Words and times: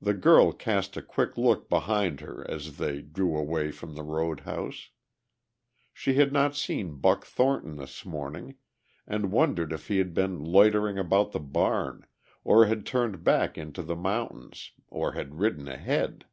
The 0.00 0.14
girl 0.14 0.52
cast 0.52 0.96
a 0.96 1.02
quick 1.02 1.36
look 1.36 1.68
behind 1.68 2.20
her 2.20 2.48
as 2.48 2.76
they 2.76 3.00
drew 3.02 3.36
away 3.36 3.72
from 3.72 3.96
the 3.96 4.04
road 4.04 4.38
house; 4.46 4.90
she 5.92 6.14
had 6.14 6.32
not 6.32 6.54
seen 6.54 7.00
Buck 7.00 7.26
Thornton 7.26 7.74
this 7.74 8.06
morning 8.06 8.54
and 9.08 9.32
wondered 9.32 9.72
if 9.72 9.88
he 9.88 9.98
had 9.98 10.14
been 10.14 10.38
loitering 10.38 10.98
about 11.00 11.32
the 11.32 11.40
barn 11.40 12.06
or 12.44 12.66
had 12.66 12.86
turned 12.86 13.24
back 13.24 13.58
into 13.58 13.82
the 13.82 13.96
mountains 13.96 14.70
or 14.86 15.14
had 15.14 15.40
ridden 15.40 15.66
ahead. 15.66 16.26